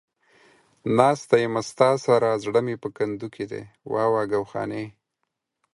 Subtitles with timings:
[0.97, 3.63] ناسته يمه ستا سره، زړه مې په کندو کې دى،
[3.93, 4.85] واوا گوخانې.